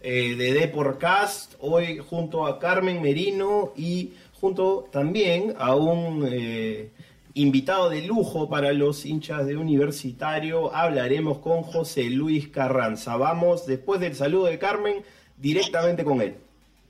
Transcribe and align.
eh, 0.00 0.34
de 0.36 0.52
Deporcast. 0.52 1.54
Hoy 1.60 1.98
junto 1.98 2.46
a 2.46 2.58
Carmen 2.58 3.02
Merino 3.02 3.72
y 3.76 4.12
junto 4.40 4.88
también 4.90 5.54
a 5.58 5.74
un 5.74 6.26
eh, 6.30 6.90
invitado 7.34 7.90
de 7.90 8.02
lujo 8.02 8.48
para 8.48 8.72
los 8.72 9.04
hinchas 9.04 9.46
de 9.46 9.56
Universitario. 9.56 10.74
Hablaremos 10.74 11.38
con 11.38 11.62
José 11.62 12.10
Luis 12.10 12.48
Carranza. 12.48 13.16
Vamos, 13.16 13.66
después 13.66 14.00
del 14.00 14.14
saludo 14.14 14.46
de 14.46 14.58
Carmen, 14.58 15.04
directamente 15.36 16.04
con 16.04 16.20
él. 16.20 16.36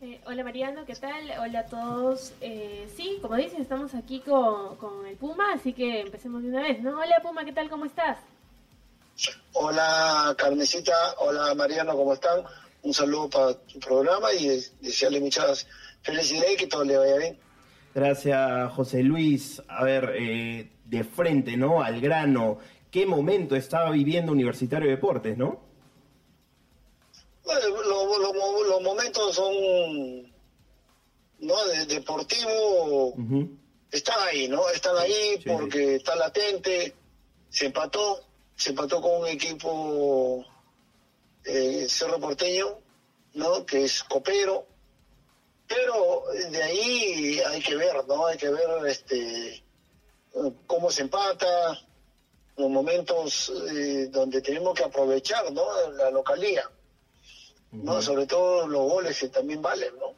Eh, 0.01 0.21
hola 0.27 0.45
Mariano, 0.45 0.85
¿qué 0.87 0.95
tal? 0.95 1.29
Hola 1.41 1.61
a 1.61 1.67
todos. 1.67 2.33
Eh, 2.41 2.89
sí, 2.97 3.19
como 3.21 3.35
dicen, 3.35 3.61
estamos 3.61 3.95
aquí 3.95 4.21
con, 4.21 4.77
con, 4.77 5.05
el 5.07 5.17
Puma, 5.17 5.55
así 5.55 5.73
que 5.73 6.03
empecemos 6.03 6.43
de 6.43 6.51
una 6.51 6.63
vez, 6.63 6.81
¿no? 6.81 7.01
Hola 7.01 7.21
Puma, 7.21 7.45
¿qué 7.45 7.53
tal? 7.53 7.69
¿Cómo 7.69 7.85
estás? 7.85 8.19
Hola 9.55 10.37
Carmesita, 10.39 10.95
hola 11.19 11.53
Mariano, 11.57 11.97
¿cómo 11.97 12.13
están? 12.13 12.45
Un 12.83 12.95
saludo 12.95 13.29
para 13.29 13.55
tu 13.55 13.79
programa 13.81 14.33
y 14.33 14.63
desearle 14.81 15.21
muchas 15.21 15.67
felicidades 16.03 16.53
y 16.53 16.57
que 16.57 16.67
todo 16.67 16.85
le 16.85 16.97
vaya 16.97 17.17
bien. 17.17 17.39
Gracias 17.95 18.73
José 18.73 19.03
Luis. 19.03 19.63
A 19.69 19.85
ver, 19.85 20.15
eh, 20.17 20.71
de 20.85 21.05
frente, 21.05 21.57
¿no? 21.57 21.83
Al 21.83 22.01
grano, 22.01 22.59
¿qué 22.91 23.07
momento 23.07 23.57
estaba 23.57 23.91
viviendo 23.91 24.33
Universitario 24.33 24.89
de 24.89 24.97
Deportes, 24.97 25.37
no? 25.37 25.61
Bueno, 27.45 27.69
lo, 27.69 28.19
lo, 28.19 28.65
los 28.65 28.83
momentos 28.83 29.35
son 29.35 30.29
no 31.41 31.67
de, 31.67 31.87
deportivo 31.87 33.15
están 33.91 34.17
ahí 34.29 34.49
no 34.49 34.69
están 34.71 34.97
ahí 34.99 35.39
sí. 35.43 35.49
porque 35.49 35.97
está 35.97 36.17
latente 36.17 36.95
se 37.49 37.67
empató 37.67 38.21
se 38.57 38.71
empató 38.71 39.01
con 39.01 39.23
un 39.23 39.29
equipo 39.29 40.45
eh, 41.49 41.87
Cerro 41.89 42.21
Porteño 42.21 42.79
no 43.35 43.65
que 43.67 43.85
es 43.85 44.03
copero. 44.05 44.67
Pero 45.67 46.25
de 46.51 46.63
ahí 46.63 47.41
hay 47.41 47.61
que 47.61 47.77
ver 47.77 47.95
no 48.07 48.27
hay 48.27 48.39
que 48.39 48.49
ver 48.49 48.87
este 48.87 49.63
cómo 50.67 50.91
se 50.91 51.03
empata 51.03 51.79
los 52.57 52.71
momentos 52.71 53.53
eh, 53.71 54.09
donde 54.11 54.41
tenemos 54.41 54.75
que 54.75 54.85
aprovechar 54.85 55.53
no 55.53 55.91
la 55.93 56.11
localía 56.11 56.71
¿no? 57.73 58.01
Sobre 58.03 58.27
todo 58.27 58.67
los 58.67 58.91
goles 58.91 59.19
que 59.19 59.29
también 59.29 59.63
valen, 59.63 59.95
¿no? 59.99 60.15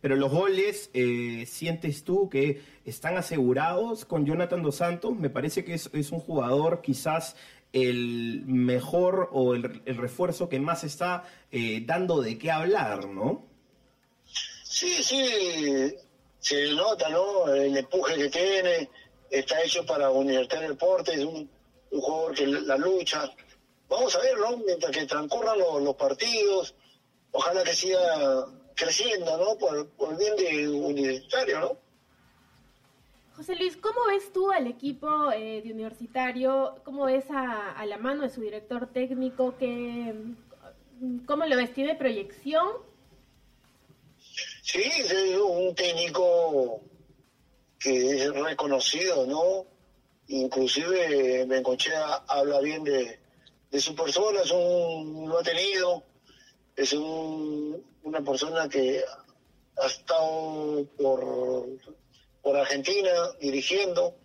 Pero 0.00 0.16
los 0.16 0.30
goles, 0.30 0.90
eh, 0.94 1.44
¿sientes 1.46 2.04
tú 2.04 2.28
que 2.28 2.62
están 2.84 3.16
asegurados 3.16 4.04
con 4.04 4.26
Jonathan 4.26 4.62
Dos 4.62 4.76
Santos? 4.76 5.16
Me 5.16 5.30
parece 5.30 5.64
que 5.64 5.74
es, 5.74 5.88
un 6.12 6.20
jugador 6.20 6.82
quizás 6.82 7.36
el 7.72 8.42
mejor 8.46 9.30
o 9.32 9.54
el, 9.54 9.82
refuerzo 9.96 10.48
que 10.48 10.60
más 10.60 10.84
está 10.84 11.24
eh, 11.50 11.82
dando 11.84 12.20
de 12.20 12.38
qué 12.38 12.50
hablar, 12.50 13.08
¿no? 13.08 13.46
Sí, 14.64 15.02
sí, 15.02 15.94
se 16.38 16.72
nota, 16.72 17.08
¿no? 17.08 17.46
El 17.52 17.76
empuje 17.76 18.16
que 18.16 18.28
tiene, 18.28 18.90
está 19.30 19.62
hecho 19.62 19.86
para 19.86 20.10
Universitario 20.10 20.70
Deportes, 20.70 21.18
es 21.18 21.24
un, 21.24 21.48
un 21.92 22.00
jugador 22.00 22.34
que 22.34 22.46
la 22.46 22.76
lucha, 22.76 23.30
vamos 23.88 24.16
a 24.16 24.20
ver, 24.20 24.38
¿no? 24.38 24.56
Mientras 24.58 24.90
que 24.90 25.06
transcurran 25.06 25.58
los, 25.58 25.82
los, 25.82 25.94
partidos, 25.94 26.74
ojalá 27.30 27.62
que 27.62 27.74
siga 27.74 28.46
creciendo, 28.74 29.36
¿no? 29.36 29.58
Por, 29.58 29.88
por 29.90 30.16
bien 30.16 30.36
de 30.36 30.68
Universitario, 30.68 31.60
¿no? 31.60 31.76
José 33.36 33.56
Luis, 33.56 33.76
¿cómo 33.76 34.06
ves 34.08 34.32
tú 34.32 34.50
al 34.50 34.66
equipo 34.66 35.32
eh, 35.32 35.62
de 35.62 35.72
Universitario? 35.72 36.76
¿Cómo 36.84 37.06
ves 37.06 37.30
a, 37.30 37.72
a, 37.72 37.86
la 37.86 37.96
mano 37.96 38.22
de 38.22 38.30
su 38.30 38.42
director 38.42 38.92
técnico? 38.92 39.56
¿Qué, 39.58 40.14
¿Cómo 41.26 41.46
lo 41.46 41.56
ves? 41.56 41.72
¿Tiene 41.72 41.94
proyección? 41.94 42.68
Sí, 44.62 44.82
es 44.82 45.36
un 45.38 45.74
técnico 45.74 46.82
que 47.78 48.22
es 48.22 48.34
reconocido, 48.34 49.26
¿no? 49.26 49.66
Inclusive 50.28 51.44
Bencochea 51.46 52.24
habla 52.28 52.60
bien 52.60 52.84
de, 52.84 53.18
de 53.70 53.80
su 53.80 53.94
persona, 53.94 54.40
es 54.40 54.50
un, 54.50 55.28
lo 55.28 55.38
ha 55.38 55.42
tenido, 55.42 56.04
es 56.76 56.92
un, 56.92 57.82
una 58.02 58.20
persona 58.22 58.68
que 58.68 59.02
ha 59.76 59.86
estado 59.86 60.86
por, 60.98 61.66
por 62.42 62.56
Argentina 62.56 63.10
dirigiendo, 63.40 64.16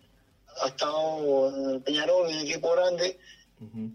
ha 0.62 0.68
estado 0.68 1.48
en 1.54 1.70
el 1.70 1.82
Peñarol, 1.82 2.30
en 2.30 2.36
el 2.38 2.48
equipo 2.48 2.72
grande, 2.72 3.18
uh 3.60 3.64
-huh. 3.64 3.92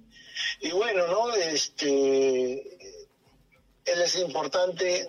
y 0.62 0.72
bueno, 0.72 1.08
¿no? 1.08 1.34
Este, 1.34 2.78
él 3.86 4.02
es 4.02 4.16
importante, 4.20 5.08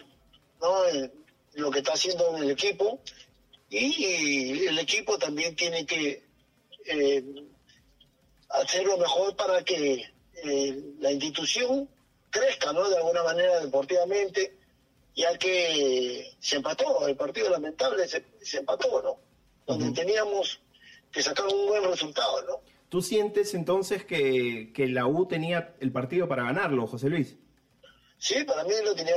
¿no? 0.61 0.85
El, 0.87 1.13
lo 1.55 1.71
que 1.71 1.79
está 1.79 1.93
haciendo 1.93 2.37
en 2.37 2.45
el 2.45 2.51
equipo, 2.51 3.01
y 3.71 4.67
el 4.67 4.79
equipo 4.79 5.19
también 5.19 5.57
tiene 5.57 5.85
que 5.87 6.25
eh, 6.87 7.25
hacer 8.51 8.85
lo 8.85 8.99
mejor 8.99 9.35
para 9.37 9.65
que 9.65 10.13
eh, 10.45 10.83
la 11.01 11.11
institución 11.11 11.89
crezca, 12.31 12.73
¿no? 12.73 12.89
De 12.89 12.97
alguna 12.97 13.23
manera 13.23 13.61
deportivamente, 13.61 14.57
ya 15.15 15.37
que 15.39 16.37
se 16.41 16.57
empató, 16.57 17.07
el 17.07 17.17
partido 17.17 17.51
lamentable 17.51 18.07
se, 18.09 18.25
se 18.43 18.59
empató, 18.59 19.03
¿no? 19.03 19.19
Donde 19.67 19.87
uh 19.87 19.91
-huh. 19.91 19.95
teníamos 19.95 20.61
que 21.11 21.23
sacar 21.23 21.47
un 21.47 21.67
buen 21.67 21.85
resultado, 21.85 22.43
¿no? 22.43 22.61
¿Tú 22.89 23.01
sientes 23.03 23.55
entonces 23.55 24.05
que, 24.05 24.73
que 24.73 24.89
la 24.89 25.07
U 25.07 25.27
tenía 25.27 25.75
el 25.81 25.93
partido 25.93 26.29
para 26.29 26.45
ganarlo, 26.45 26.87
José 26.87 27.09
Luis? 27.09 27.37
Sí, 28.19 28.45
para 28.45 28.65
mí 28.65 28.73
lo 28.85 28.95
tenía 28.95 29.15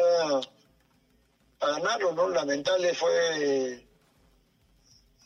para 1.60 1.74
ganarlo, 1.74 2.14
¿no? 2.14 2.30
Lamentable 2.30 2.94
fue 2.94 3.86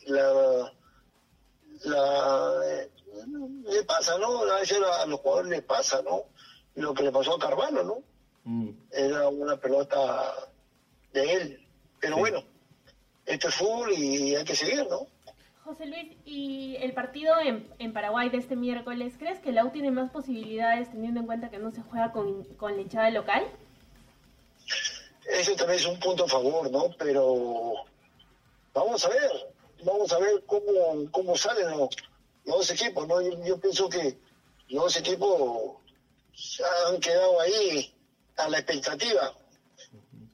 la, 0.08 0.74
la 1.84 2.54
le 3.66 3.84
pasa, 3.84 4.18
¿no? 4.18 4.44
A 4.44 4.60
veces 4.60 4.80
a 4.82 5.06
los 5.06 5.20
jugadores 5.20 5.52
les 5.52 5.64
pasa, 5.64 6.02
¿no? 6.02 6.26
Lo 6.76 6.94
que 6.94 7.04
le 7.04 7.12
pasó 7.12 7.36
a 7.36 7.40
Carvalho, 7.40 7.84
¿no? 7.84 8.04
Mm. 8.44 8.70
Era 8.92 9.28
una 9.28 9.58
pelota 9.58 10.51
de 11.14 11.34
él. 11.34 11.68
Pero 12.00 12.16
sí. 12.16 12.20
bueno, 12.20 12.44
esto 13.26 13.48
es 13.48 13.56
fútbol 13.56 13.94
y 13.94 14.36
hay 14.36 14.44
que 14.44 14.56
seguir, 14.56 14.86
¿no? 14.90 15.08
José 15.64 15.86
Luis, 15.86 16.18
¿y 16.26 16.76
el 16.78 16.94
partido 16.94 17.40
en, 17.40 17.68
en, 17.78 17.94
Paraguay 17.94 18.30
de 18.30 18.38
este 18.38 18.56
miércoles, 18.56 19.14
crees 19.20 19.40
que 19.40 19.52
la 19.52 19.64
U 19.64 19.70
tiene 19.70 19.92
más 19.92 20.10
posibilidades 20.10 20.90
teniendo 20.90 21.20
en 21.20 21.28
cuenta 21.28 21.50
que 21.50 21.60
no 21.60 21.72
se 21.72 21.82
juega 21.84 22.12
con, 22.12 22.44
con 22.56 22.76
la 22.76 22.82
hinchada 22.82 23.12
local? 23.12 23.44
Ese 25.26 25.56
también 25.56 25.80
es 25.80 25.86
un 25.86 26.00
punto 26.00 26.26
a 26.26 26.28
favor, 26.28 26.70
¿no? 26.72 26.90
Pero 26.98 27.86
vamos 28.74 29.06
a 29.06 29.10
ver, 29.10 29.32
vamos 29.84 30.12
a 30.12 30.18
ver 30.18 30.44
cómo, 30.48 31.10
cómo 31.12 31.38
salen 31.38 31.70
los, 31.70 31.90
los 32.46 32.58
dos 32.58 32.72
equipos, 32.72 33.08
¿no? 33.08 33.22
Yo, 33.22 33.46
yo, 33.46 33.60
pienso 33.60 33.88
que 33.88 34.18
los 34.70 34.84
dos 34.86 34.98
equipos 34.98 35.78
han 36.88 37.00
quedado 37.00 37.40
ahí 37.40 37.94
a 38.38 38.50
la 38.50 38.58
expectativa. 38.58 39.34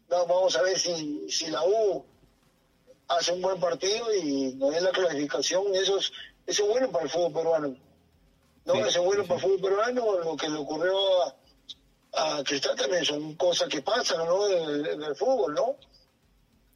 No, 0.09 0.25
vamos 0.25 0.55
a 0.55 0.61
ver 0.61 0.79
si, 0.79 1.29
si 1.29 1.47
la 1.47 1.63
U 1.65 2.05
hace 3.07 3.33
un 3.33 3.41
buen 3.41 3.59
partido 3.59 4.13
y 4.13 4.53
nos 4.55 4.71
dé 4.73 4.81
la 4.81 4.91
clasificación, 4.91 5.63
eso 5.75 5.97
es, 5.97 6.11
eso 6.45 6.63
es 6.63 6.69
bueno 6.69 6.91
para 6.91 7.05
el 7.05 7.09
fútbol 7.09 7.33
peruano. 7.33 7.75
No, 8.65 8.73
sí, 8.73 8.79
eso 8.79 8.99
es 8.99 9.05
bueno 9.05 9.23
sí. 9.23 9.27
para 9.27 9.39
el 9.39 9.41
fútbol 9.41 9.61
peruano, 9.61 10.19
lo 10.19 10.37
que 10.37 10.49
le 10.49 10.57
ocurrió 10.57 11.23
a, 11.23 11.35
a 12.13 12.43
Cristal 12.43 12.75
también 12.75 13.05
son 13.05 13.35
cosas 13.35 13.69
que 13.69 13.81
pasan, 13.81 14.25
¿no? 14.25 14.45
Del, 14.47 14.99
del 14.99 15.15
fútbol, 15.15 15.53
¿no? 15.53 15.75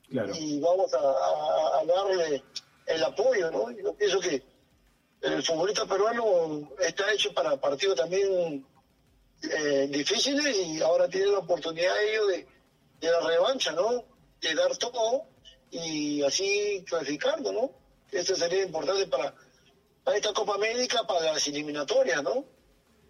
Claro. 0.09 0.33
Y 0.35 0.59
vamos 0.59 0.93
a, 0.93 0.97
a, 0.97 1.79
a 1.79 1.85
darle 1.85 2.43
el 2.85 3.03
apoyo, 3.03 3.49
¿no? 3.51 3.71
Yo 3.71 3.93
pienso 3.93 4.19
que 4.19 4.43
el 5.21 5.43
futbolista 5.43 5.85
peruano 5.85 6.69
está 6.79 7.11
hecho 7.13 7.33
para 7.33 7.55
partidos 7.55 7.95
también 7.95 8.65
eh, 9.43 9.87
difíciles 9.89 10.57
y 10.57 10.81
ahora 10.81 11.07
tiene 11.07 11.27
la 11.27 11.39
oportunidad 11.39 11.93
ellos 12.03 12.27
de, 12.27 12.47
de, 13.01 13.11
la 13.11 13.27
revancha, 13.27 13.71
¿no? 13.73 14.05
De 14.41 14.55
dar 14.55 14.77
todo 14.77 15.23
y 15.71 16.21
así 16.23 16.83
clasificando, 16.87 17.51
¿no? 17.51 17.71
Esto 18.11 18.35
sería 18.35 18.63
importante 18.63 19.07
para, 19.07 19.33
para 20.03 20.17
esta 20.17 20.33
Copa 20.33 20.55
América, 20.55 21.03
para 21.07 21.33
las 21.33 21.47
eliminatorias, 21.47 22.23
¿no? 22.23 22.45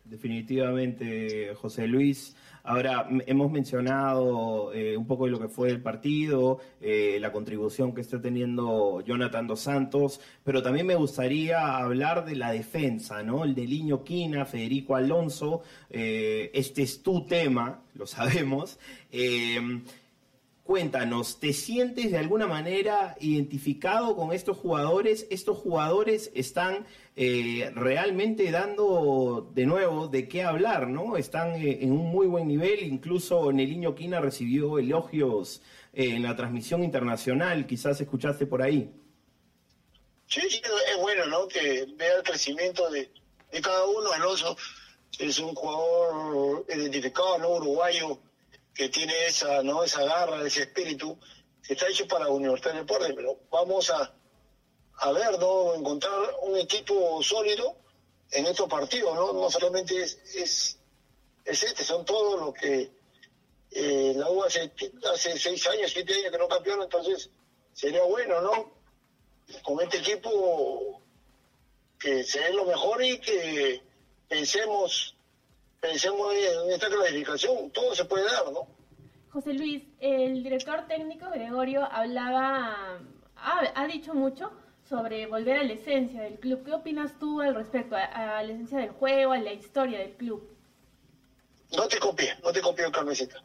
Definitivamente, 0.03 1.53
José 1.55 1.88
Luis. 1.88 2.35
Ahora, 2.63 3.08
hemos 3.25 3.52
mencionado 3.52 4.74
eh, 4.74 4.96
un 4.96 5.08
poco 5.08 5.25
de 5.25 5.31
lo 5.31 5.40
que 5.40 5.48
fue 5.48 5.69
el 5.69 5.81
partido, 5.81 6.60
eh, 6.80 7.18
la 7.19 7.31
contribución 7.31 7.94
que 7.94 8.02
está 8.02 8.22
teniendo 8.22 9.02
Jonathan 9.02 9.48
Dos 9.48 9.62
Santos, 9.62 10.22
pero 10.44 10.62
también 10.62 10.86
me 10.86 10.96
gustaría 10.96 11.78
hablar 11.78 12.25
de 12.25 12.36
la 12.36 12.52
defensa, 12.52 13.24
¿no? 13.24 13.44
El 13.44 13.56
de 13.56 13.66
Liño 13.68 14.04
Quina, 14.04 14.46
Federico 14.46 14.96
Alonso, 14.96 15.62
este 15.90 16.84
es 16.84 17.04
tu 17.04 17.25
tema, 17.25 17.81
lo 17.96 18.06
sabemos. 18.06 18.80
Cuéntanos, 20.71 21.41
¿te 21.41 21.51
sientes 21.51 22.12
de 22.12 22.18
alguna 22.18 22.47
manera 22.47 23.18
identificado 23.19 24.15
con 24.15 24.31
estos 24.31 24.56
jugadores? 24.56 25.27
Estos 25.29 25.57
jugadores 25.57 26.31
están 26.33 26.88
eh, 27.18 27.69
realmente 27.75 28.50
dando 28.51 29.51
de 29.53 29.65
nuevo 29.65 30.07
de 30.07 30.29
qué 30.29 30.44
hablar, 30.44 30.88
¿no? 30.88 31.18
Están 31.18 31.56
eh, 31.56 31.79
en 31.81 31.91
un 31.91 32.09
muy 32.09 32.25
buen 32.25 32.47
nivel, 32.47 32.83
incluso 32.83 33.51
Neliño 33.51 33.95
Quina 33.95 34.21
recibió 34.21 34.79
elogios 34.79 35.62
eh, 35.91 36.12
en 36.12 36.23
la 36.23 36.38
transmisión 36.38 36.85
internacional, 36.85 37.67
quizás 37.67 38.00
escuchaste 38.00 38.45
por 38.45 38.62
ahí. 38.62 38.94
Sí, 40.27 40.39
sí, 40.50 40.62
es 40.63 41.01
bueno, 41.01 41.25
¿no? 41.25 41.50
Que 41.50 41.85
vea 41.97 42.15
el 42.15 42.24
crecimiento 42.24 42.89
de, 42.89 43.12
cada 43.62 43.85
uno. 43.88 44.09
Alonso 44.13 44.56
es 45.19 45.38
un 45.38 45.53
jugador 45.53 46.65
identificado, 46.69 47.39
¿no? 47.39 47.57
Uruguayo 47.57 48.21
que 48.73 48.89
tiene 48.89 49.25
esa, 49.25 49.63
¿no? 49.63 49.83
esa 49.83 50.03
garra, 50.03 50.45
ese 50.45 50.62
espíritu, 50.62 51.18
que 51.63 51.73
está 51.73 51.88
hecho 51.88 52.07
para 52.07 52.27
Universidad 52.27 52.73
de 52.73 52.79
Deportes, 52.79 53.13
pero 53.15 53.39
vamos 53.51 53.89
a, 53.89 54.13
a 54.95 55.12
ver, 55.12 55.39
¿no? 55.39 55.75
Encontrar 55.75 56.13
un 56.41 56.57
equipo 56.57 57.21
sólido 57.21 57.75
en 58.31 58.45
estos 58.45 58.69
partidos, 58.69 59.13
¿no? 59.15 59.33
No 59.33 59.50
solamente 59.50 60.01
es, 60.01 60.19
es, 60.35 60.79
este, 61.45 61.83
son 61.83 62.06
todos 62.06 62.39
los 62.39 62.53
que 62.53 62.91
eh, 63.71 64.13
la 64.15 64.29
U 64.29 64.44
hace, 64.44 64.71
hace 65.13 65.38
seis 65.38 65.67
años, 65.67 65.91
siete 65.91 66.13
años 66.13 66.31
que 66.31 66.38
no 66.38 66.47
campeón, 66.47 66.81
entonces 66.81 67.29
sería 67.74 68.03
bueno, 68.03 68.41
¿no? 68.41 68.71
Con 69.63 69.81
este 69.81 69.97
equipo 69.97 71.01
que 72.00 72.24
se 72.24 72.39
dé 72.39 72.53
lo 72.53 72.65
mejor 72.65 73.03
y 73.03 73.19
que 73.19 73.81
pensemos 74.27 75.15
pensemos 75.81 76.33
en 76.33 76.72
esta 76.72 76.88
clasificación, 76.88 77.72
todo 77.72 77.94
se 77.94 78.06
puede 78.06 78.24
dar, 78.25 78.51
¿no? 78.54 78.68
José 79.31 79.54
Luis, 79.54 79.83
el 80.00 80.44
director 80.44 80.88
técnico 80.88 81.30
Gregorio 81.31 81.83
hablaba, 81.92 83.00
ha, 83.36 83.88
dicho 83.88 84.13
mucho 84.13 84.51
sobre 84.88 85.25
volver 85.25 85.57
a 85.57 85.63
la 85.63 85.74
esencia 85.74 86.22
del 86.22 86.38
club. 86.39 86.63
¿Qué 86.63 86.74
opinas 86.74 87.18
tú 87.18 87.42
al 87.42 87.56
respecto, 87.56 87.95
a, 87.95 88.44
la 88.44 88.51
esencia 88.51 88.80
del 88.80 88.92
juego, 88.92 89.31
a 89.31 89.38
la 89.39 89.54
historia 89.54 90.00
del 90.00 90.13
club? 90.13 90.48
No 91.72 91.88
te 91.88 91.98
copié, 91.98 92.36
no 92.44 92.51
te 92.51 92.62
copié, 92.62 92.92
Carmesita. 92.92 93.42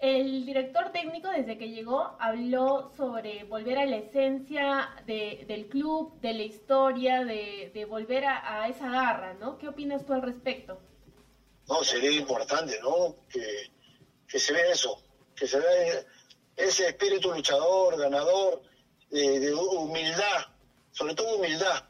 El 0.00 0.46
director 0.46 0.92
técnico 0.92 1.28
desde 1.30 1.58
que 1.58 1.70
llegó 1.70 2.16
habló 2.20 2.92
sobre 2.96 3.44
volver 3.44 3.78
a 3.78 3.86
la 3.86 3.96
esencia 3.96 4.90
del 5.06 5.68
club, 5.68 6.20
de 6.20 6.34
la 6.34 6.42
historia, 6.42 7.24
de, 7.24 7.86
volver 7.88 8.26
a, 8.26 8.62
a, 8.62 8.68
esa 8.68 8.90
garra, 8.90 9.34
¿no? 9.40 9.58
¿Qué 9.58 9.66
opinas 9.66 10.04
tú 10.04 10.12
al 10.12 10.22
respecto? 10.22 10.78
No, 11.68 11.84
sería 11.84 12.10
importante, 12.12 12.80
¿no? 12.80 13.14
Que, 13.28 14.38
se 14.38 14.52
vea 14.52 14.72
eso, 14.72 15.02
que 15.36 15.46
se 15.46 15.58
vea 15.58 16.04
ese 16.56 16.88
espíritu 16.88 17.30
luchador, 17.30 17.98
ganador, 17.98 18.62
de, 19.10 19.54
humildad, 19.54 20.46
sobre 20.92 21.14
todo 21.14 21.36
humildad. 21.36 21.84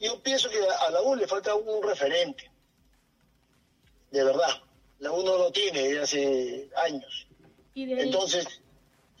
Yo 0.00 0.22
pienso 0.22 0.48
que 0.48 0.58
a 0.58 0.90
la 0.90 1.02
U 1.02 1.14
le 1.14 1.26
falta 1.26 1.54
un 1.54 1.82
referente, 1.86 2.50
de 4.10 4.24
verdad. 4.24 4.62
La 5.00 5.12
U 5.12 5.22
no 5.22 5.36
lo 5.36 5.52
tiene 5.52 5.82
desde 5.82 6.00
hace 6.00 6.70
años. 6.76 7.26
Entonces, 7.74 8.46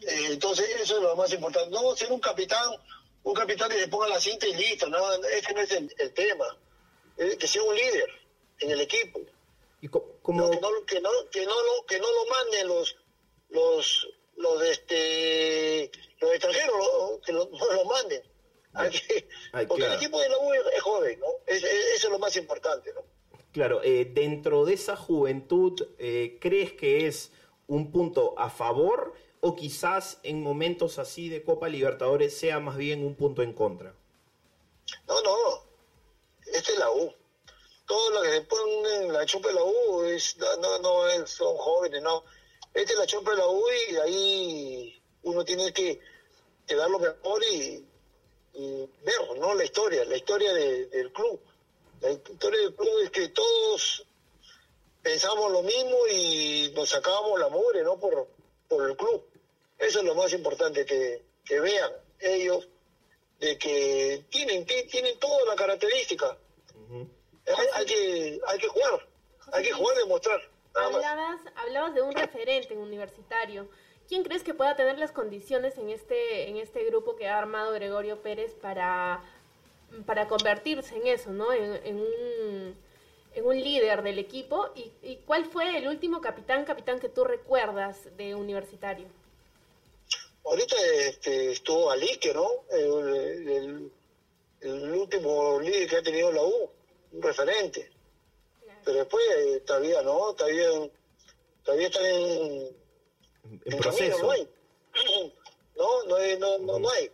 eh, 0.00 0.28
entonces 0.30 0.66
eso 0.80 0.96
es 0.96 1.02
lo 1.02 1.14
más 1.14 1.32
importante. 1.32 1.70
No 1.70 1.94
ser 1.94 2.10
un 2.10 2.20
capitán, 2.20 2.70
un 3.22 3.34
capitán 3.34 3.70
que 3.70 3.80
se 3.80 3.88
ponga 3.88 4.08
la 4.08 4.20
cinta 4.20 4.46
y 4.46 4.54
listo, 4.54 4.88
no, 4.88 5.12
ese 5.24 5.52
no 5.52 5.60
es 5.60 5.72
el, 5.72 6.14
tema. 6.14 6.46
que 7.16 7.46
sea 7.46 7.62
un 7.62 7.74
líder 7.74 8.08
en 8.60 8.70
el 8.70 8.80
equipo 8.80 9.20
como... 9.88 10.50
que, 10.50 10.60
no, 10.60 10.70
que, 10.86 11.00
no, 11.00 11.10
que, 11.30 11.46
no 11.46 11.62
lo, 11.62 11.86
que 11.86 11.98
no 11.98 12.06
lo 12.12 12.26
manden 12.30 12.68
los 12.68 12.96
los 13.50 14.08
los 14.36 14.62
este 14.62 15.90
los 16.20 16.30
extranjeros 16.32 17.20
que 17.24 17.32
no 17.32 17.44
lo 17.44 17.84
manden. 17.84 18.22
Porque 19.68 19.86
el 19.86 19.92
equipo 19.92 20.20
de 20.20 20.28
la 20.28 20.38
U 20.38 20.52
es, 20.52 20.82
joven 20.82 21.20
no 21.20 21.26
eso 21.46 21.66
es 21.66 22.10
lo 22.10 22.18
más 22.18 22.36
importante 22.36 22.92
no 22.92 23.02
claro 23.52 23.80
eh, 23.84 24.04
dentro 24.04 24.64
de 24.64 24.74
esa 24.74 24.96
juventud 24.96 25.80
eh, 25.98 26.38
crees 26.40 26.72
que 26.72 27.06
es 27.06 27.30
un 27.68 27.92
punto 27.92 28.34
a 28.36 28.50
favor 28.50 29.14
o 29.40 29.54
quizás 29.54 30.18
en 30.24 30.42
momentos 30.42 30.98
así 30.98 31.28
de 31.28 31.44
Copa 31.44 31.68
Libertadores 31.68 32.36
sea 32.36 32.58
más 32.58 32.76
bien 32.76 33.04
un 33.04 33.14
punto 33.14 33.42
en 33.42 33.52
contra 33.52 33.94
no 35.06 35.22
no 35.22 35.63
la 39.24 39.26
chupa 39.26 39.48
de 39.48 39.54
la 39.54 39.64
U 39.64 40.02
es, 40.02 40.36
no, 40.36 40.78
no 40.80 41.26
son 41.26 41.56
jóvenes, 41.56 42.02
no. 42.02 42.24
Esta 42.74 42.92
es 42.92 42.98
la 42.98 43.06
chupa 43.06 43.30
de 43.30 43.38
la 43.38 43.48
U 43.48 43.64
y 43.90 43.96
ahí 43.96 45.02
uno 45.22 45.42
tiene 45.42 45.72
que, 45.72 45.98
que 46.66 46.74
dar 46.74 46.90
lo 46.90 46.98
mejor 46.98 47.42
y, 47.50 47.82
ver, 48.52 49.38
¿no? 49.38 49.54
La 49.54 49.64
historia, 49.64 50.04
la 50.04 50.16
historia 50.18 50.52
del 50.52 51.10
club. 51.12 51.40
La 52.02 52.10
historia 52.10 52.60
del 52.60 52.74
club 52.74 53.00
es 53.02 53.10
que 53.10 53.28
todos 53.28 54.06
pensamos 55.00 55.50
lo 55.50 55.62
mismo 55.62 56.06
y 56.12 56.70
nos 56.74 56.90
sacábamos 56.90 57.40
la 57.40 57.48
mugre, 57.48 57.82
¿no? 57.82 57.98
Por, 57.98 58.28
por 58.68 58.90
el 58.90 58.94
club. 58.94 59.24
Eso 59.78 60.00
es 60.00 60.04
lo 60.04 60.14
más 60.14 60.34
importante, 60.34 60.84
que, 60.84 61.22
que 61.46 61.60
vean 61.60 61.92
ellos 62.20 62.68
de 63.40 63.56
que 63.56 64.26
tienen, 64.28 64.66
tienen 64.66 65.18
toda 65.18 65.46
la 65.46 65.56
característica 65.56 66.36
hay, 67.74 67.86
que, 67.86 68.40
hay 68.46 68.58
que 68.58 68.68
jugar, 68.68 69.06
hay 69.52 69.64
que 69.64 69.72
jugar 69.72 69.96
y 69.96 70.00
demostrar. 70.00 70.40
Hablabas, 70.74 71.40
hablabas 71.56 71.94
de 71.94 72.02
un 72.02 72.12
referente 72.12 72.76
universitario. 72.76 73.68
¿Quién 74.08 74.22
crees 74.22 74.42
que 74.42 74.54
pueda 74.54 74.76
tener 74.76 74.98
las 74.98 75.12
condiciones 75.12 75.78
en 75.78 75.88
este, 75.88 76.48
en 76.48 76.56
este 76.56 76.84
grupo 76.84 77.16
que 77.16 77.28
ha 77.28 77.38
armado 77.38 77.72
Gregorio 77.72 78.20
Pérez 78.20 78.54
para, 78.54 79.22
para 80.04 80.28
convertirse 80.28 80.96
en 80.96 81.06
eso, 81.06 81.30
¿no? 81.30 81.52
En, 81.52 81.96
un, 81.96 82.76
en 83.34 83.46
un 83.46 83.60
líder 83.60 84.02
del 84.02 84.18
equipo. 84.18 84.70
¿Y, 84.74 85.16
cuál 85.26 85.46
fue 85.46 85.78
el 85.78 85.88
último 85.88 86.20
capitán, 86.20 86.64
capitán 86.64 87.00
que 87.00 87.08
tú 87.08 87.24
recuerdas 87.24 88.14
de 88.16 88.34
universitario? 88.34 89.06
Ahorita 90.44 90.76
este, 90.98 91.52
estuvo 91.52 91.90
Alique, 91.90 92.34
¿no? 92.34 92.50
El, 92.70 93.90
el, 94.60 94.92
último 94.92 95.60
líder 95.60 95.88
que 95.88 95.96
ha 95.96 96.02
tenido 96.02 96.30
la 96.30 96.42
U 96.42 96.70
un 97.12 97.22
referente. 97.22 97.93
Pero 98.84 98.98
después 98.98 99.24
eh, 99.36 99.60
todavía 99.66 100.02
no, 100.02 100.34
todavía, 100.34 100.68
todavía 101.62 101.86
están 101.86 102.04
en, 102.04 102.76
en, 103.64 103.78
proceso. 103.78 104.18
no 104.22 104.30
hay. 104.30 104.48
No, 105.76 106.04
no 106.04 106.14
hay. 106.14 106.38
No, 106.38 106.58
no, 106.58 106.88
hay. 106.88 107.10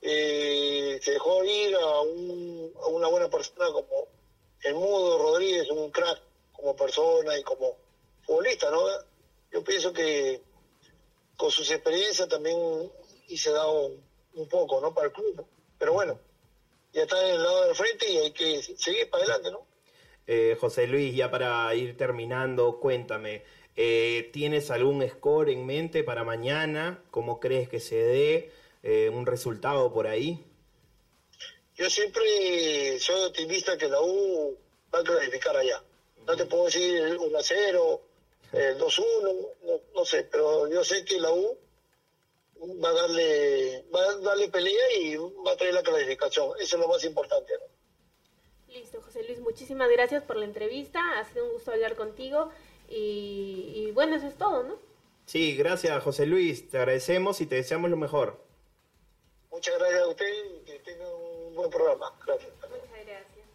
Eh, 0.00 1.00
se 1.02 1.10
dejó 1.10 1.42
ir 1.42 1.74
a, 1.74 2.00
un, 2.02 2.72
a 2.80 2.86
una 2.86 3.08
buena 3.08 3.28
persona 3.28 3.66
como 3.72 4.06
el 4.62 4.74
Mudo 4.74 5.18
Rodríguez, 5.18 5.68
un 5.70 5.90
crack 5.90 6.22
como 6.52 6.76
persona 6.76 7.36
y 7.36 7.42
como 7.42 7.76
futbolista, 8.22 8.70
¿no? 8.70 8.86
Yo 9.50 9.64
pienso 9.64 9.92
que 9.92 10.40
con 11.36 11.50
sus 11.50 11.68
experiencias 11.72 12.28
también 12.28 12.92
hice 13.26 13.50
dado 13.50 13.90
un 14.34 14.48
poco, 14.48 14.80
¿no? 14.80 14.94
Para 14.94 15.08
el 15.08 15.12
club. 15.12 15.44
Pero 15.78 15.94
bueno, 15.94 16.20
ya 16.92 17.02
está 17.02 17.20
en 17.26 17.34
el 17.34 17.42
lado 17.42 17.64
del 17.66 17.74
frente 17.74 18.08
y 18.08 18.18
hay 18.18 18.32
que 18.32 18.62
seguir 18.62 19.10
para 19.10 19.24
adelante, 19.24 19.50
¿no? 19.50 19.69
Eh, 20.32 20.56
José 20.60 20.86
Luis, 20.86 21.12
ya 21.12 21.28
para 21.28 21.74
ir 21.74 21.96
terminando, 21.96 22.78
cuéntame, 22.78 23.42
eh, 23.74 24.30
¿tienes 24.32 24.70
algún 24.70 25.04
score 25.08 25.50
en 25.50 25.66
mente 25.66 26.04
para 26.04 26.22
mañana? 26.22 27.02
¿Cómo 27.10 27.40
crees 27.40 27.68
que 27.68 27.80
se 27.80 27.96
dé 27.96 28.52
eh, 28.84 29.10
un 29.12 29.26
resultado 29.26 29.92
por 29.92 30.06
ahí? 30.06 30.38
Yo 31.74 31.90
siempre 31.90 32.96
soy 33.00 33.24
optimista 33.24 33.76
que 33.76 33.88
la 33.88 34.00
U 34.00 34.56
va 34.94 35.00
a 35.00 35.02
clasificar 35.02 35.56
allá. 35.56 35.82
No 36.24 36.36
te 36.36 36.46
puedo 36.46 36.66
decir 36.66 36.96
el 36.98 37.18
1 37.18 37.38
0, 37.42 38.00
el 38.52 38.78
2 38.78 38.98
1, 39.00 39.32
no 39.96 40.04
sé, 40.04 40.28
pero 40.30 40.68
yo 40.68 40.84
sé 40.84 41.04
que 41.04 41.18
la 41.18 41.32
U 41.32 41.58
va 42.80 42.90
a 42.90 42.92
darle, 42.92 43.84
va 43.92 44.00
a 44.00 44.16
darle 44.18 44.48
pelea 44.48 44.96
y 44.96 45.16
va 45.16 45.54
a 45.54 45.56
traer 45.56 45.74
la 45.74 45.82
clasificación. 45.82 46.52
Eso 46.60 46.76
es 46.76 46.80
lo 46.80 46.86
más 46.86 47.02
importante. 47.02 47.52
Listo, 48.72 49.02
José 49.02 49.24
Luis, 49.24 49.40
muchísimas 49.40 49.90
gracias 49.90 50.22
por 50.22 50.36
la 50.36 50.44
entrevista. 50.44 51.00
Ha 51.18 51.24
sido 51.24 51.44
un 51.46 51.52
gusto 51.54 51.72
hablar 51.72 51.96
contigo. 51.96 52.50
Y, 52.88 53.90
bueno, 53.94 54.14
eso 54.14 54.28
es 54.28 54.36
todo, 54.36 54.62
¿no? 54.62 54.76
Sí, 55.26 55.56
gracias, 55.56 56.02
José 56.02 56.26
Luis. 56.26 56.68
Te 56.68 56.78
agradecemos 56.78 57.40
y 57.40 57.46
te 57.46 57.56
deseamos 57.56 57.90
lo 57.90 57.96
mejor. 57.96 58.40
Muchas 59.50 59.76
gracias 59.78 60.02
a 60.02 60.08
usted 60.08 60.26
y 60.26 60.64
que 60.64 60.78
tenga 60.80 61.08
un 61.08 61.54
buen 61.54 61.70
programa. 61.70 62.12
Gracias. 62.24 62.52
Muchas 62.60 63.06
gracias. 63.06 63.46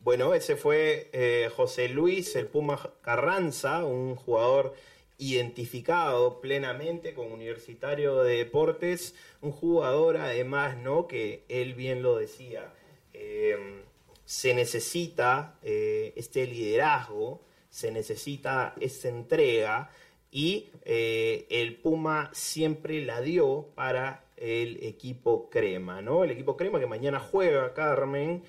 Bueno, 0.00 0.34
ese 0.34 0.56
fue 0.56 1.08
eh, 1.12 1.50
José 1.54 1.88
Luis 1.88 2.36
el 2.36 2.46
Puma 2.46 2.78
Carranza, 3.00 3.84
un 3.84 4.16
jugador 4.16 4.74
identificado 5.16 6.40
plenamente 6.40 7.14
con 7.14 7.32
Universitario 7.32 8.22
de 8.22 8.36
Deportes, 8.36 9.14
un 9.40 9.52
jugador 9.52 10.18
además, 10.18 10.76
¿no? 10.76 11.08
Que 11.08 11.44
él 11.48 11.74
bien 11.74 12.02
lo 12.02 12.16
decía, 12.16 12.72
eh, 13.12 13.84
se 14.28 14.52
necesita 14.52 15.58
eh, 15.62 16.12
este 16.14 16.46
liderazgo, 16.46 17.40
se 17.70 17.90
necesita 17.90 18.74
esta 18.78 19.08
entrega 19.08 19.90
y 20.30 20.68
eh, 20.84 21.46
el 21.48 21.76
Puma 21.76 22.28
siempre 22.34 23.02
la 23.06 23.22
dio 23.22 23.68
para 23.74 24.26
el 24.36 24.84
equipo 24.84 25.48
Crema, 25.48 26.02
¿no? 26.02 26.24
El 26.24 26.32
equipo 26.32 26.58
Crema 26.58 26.78
que 26.78 26.84
mañana 26.84 27.20
juega, 27.20 27.72
Carmen, 27.72 28.44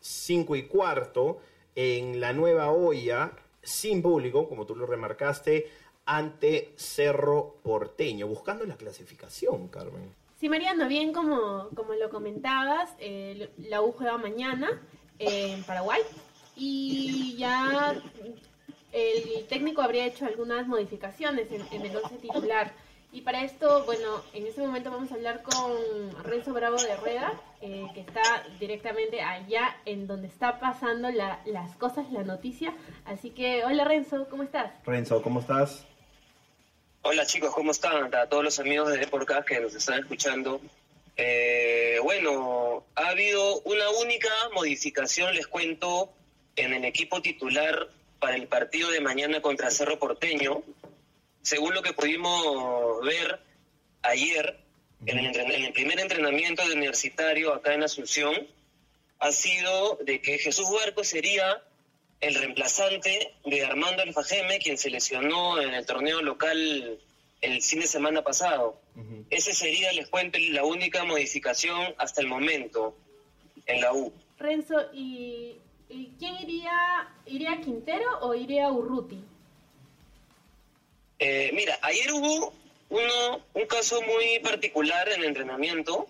5 0.00 0.56
y 0.56 0.62
cuarto 0.64 1.40
en 1.74 2.20
la 2.20 2.34
nueva 2.34 2.70
olla 2.70 3.32
sin 3.62 4.02
público, 4.02 4.46
como 4.46 4.66
tú 4.66 4.76
lo 4.76 4.84
remarcaste, 4.84 5.70
ante 6.04 6.74
Cerro 6.76 7.56
Porteño, 7.62 8.26
buscando 8.26 8.66
la 8.66 8.76
clasificación, 8.76 9.68
Carmen. 9.68 10.27
Sí, 10.38 10.48
Mariano, 10.48 10.86
bien 10.86 11.12
como, 11.12 11.68
como 11.74 11.94
lo 11.94 12.10
comentabas, 12.10 12.94
eh, 13.00 13.50
la 13.58 13.82
U 13.82 13.90
juega 13.90 14.18
mañana 14.18 14.80
en 15.18 15.64
Paraguay 15.64 16.00
y 16.54 17.36
ya 17.36 17.96
el 18.92 19.46
técnico 19.48 19.82
habría 19.82 20.06
hecho 20.06 20.26
algunas 20.26 20.68
modificaciones 20.68 21.50
en, 21.50 21.62
en 21.72 21.86
el 21.86 21.96
once 21.96 22.18
titular. 22.18 22.72
Y 23.10 23.22
para 23.22 23.42
esto, 23.42 23.84
bueno, 23.84 24.22
en 24.32 24.46
este 24.46 24.60
momento 24.60 24.92
vamos 24.92 25.10
a 25.10 25.16
hablar 25.16 25.42
con 25.42 26.22
Renzo 26.22 26.52
Bravo 26.52 26.76
de 26.76 26.94
Rueda, 26.96 27.32
eh, 27.60 27.86
que 27.92 28.00
está 28.00 28.22
directamente 28.60 29.20
allá 29.22 29.76
en 29.86 30.06
donde 30.06 30.28
está 30.28 30.60
pasando 30.60 31.08
las 31.10 31.74
cosas, 31.76 32.12
la 32.12 32.22
noticia. 32.22 32.74
Así 33.06 33.30
que, 33.30 33.64
hola 33.64 33.84
Renzo, 33.84 34.28
¿cómo 34.30 34.44
estás? 34.44 34.70
Renzo, 34.84 35.20
¿cómo 35.20 35.40
estás? 35.40 35.84
Hola 37.02 37.26
chicos, 37.26 37.54
¿cómo 37.54 37.72
están? 37.72 38.14
A 38.14 38.28
todos 38.28 38.44
los 38.44 38.58
amigos 38.58 38.90
de 38.90 38.98
Deportes 38.98 39.44
que 39.46 39.60
nos 39.60 39.74
están 39.74 40.00
escuchando. 40.00 40.60
Eh, 41.16 41.98
bueno, 42.02 42.84
ha 42.94 43.08
habido 43.08 43.60
una 43.62 43.88
única 43.90 44.28
modificación, 44.54 45.34
les 45.34 45.46
cuento, 45.46 46.12
en 46.56 46.72
el 46.74 46.84
equipo 46.84 47.22
titular 47.22 47.88
para 48.18 48.34
el 48.34 48.48
partido 48.48 48.90
de 48.90 49.00
mañana 49.00 49.40
contra 49.40 49.70
Cerro 49.70 49.98
Porteño 49.98 50.62
según 51.48 51.74
lo 51.74 51.82
que 51.82 51.94
pudimos 51.94 53.00
ver 53.02 53.40
ayer 54.02 54.58
en 55.06 55.18
el, 55.18 55.72
primer 55.72 55.98
entrenamiento 55.98 56.66
de 56.66 56.74
universitario 56.74 57.54
acá 57.54 57.72
en 57.72 57.84
Asunción, 57.84 58.34
ha 59.18 59.32
sido 59.32 59.98
de 60.04 60.20
que 60.20 60.38
Jesús 60.38 60.66
Barco 60.70 61.04
sería 61.04 61.62
el 62.20 62.34
reemplazante 62.34 63.32
de 63.44 63.64
Armando 63.64 64.02
Alfajeme, 64.02 64.58
quien 64.58 64.76
se 64.76 64.90
lesionó 64.90 65.60
en 65.60 65.74
el 65.74 65.86
torneo 65.86 66.20
local 66.22 66.98
el 67.40 67.62
fin 67.62 67.80
de 67.80 67.86
semana 67.86 68.22
pasado. 68.22 68.80
Ese 69.30 69.54
sería, 69.54 69.92
les 69.92 70.08
cuento, 70.08 70.38
la 70.50 70.64
única 70.64 71.04
modificación 71.04 71.94
hasta 71.98 72.20
el 72.20 72.26
momento 72.26 72.96
en 73.66 73.80
la 73.80 73.92
U. 73.92 74.12
Renzo, 74.38 74.74
¿y, 74.92 75.56
quién 76.18 76.34
iría? 76.40 77.08
¿Iría 77.26 77.60
Quintero 77.60 78.18
o 78.22 78.34
iría 78.34 78.70
Urruti? 78.70 79.22
Eh, 81.20 81.50
mira, 81.52 81.78
ayer 81.82 82.12
hubo 82.12 82.52
uno, 82.88 83.40
un 83.54 83.66
caso 83.66 84.00
muy 84.02 84.40
particular 84.40 85.08
en 85.08 85.20
el 85.20 85.26
entrenamiento. 85.26 86.08